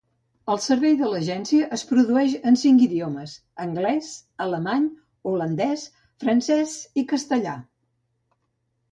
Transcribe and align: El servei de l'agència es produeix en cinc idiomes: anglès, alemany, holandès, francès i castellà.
El 0.51 0.57
servei 0.65 0.93
de 0.99 1.07
l'agència 1.09 1.65
es 1.75 1.81
produeix 1.89 2.31
en 2.51 2.55
cinc 2.61 2.81
idiomes: 2.85 3.35
anglès, 3.65 4.07
alemany, 4.45 4.87
holandès, 5.33 5.83
francès 6.25 6.73
i 7.03 7.05
castellà. 7.13 7.53